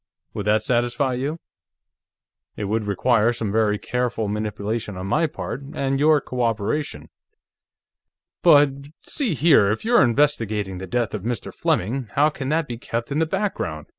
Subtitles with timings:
[0.33, 1.39] Would that satisfy you?
[2.57, 7.09] It would require some very careful manipulation on my part, and your cooperation."
[8.41, 8.71] "But....
[9.03, 11.53] See here, if you're investigating the death of Mr.
[11.53, 13.85] Fleming, how can that be kept in the background?"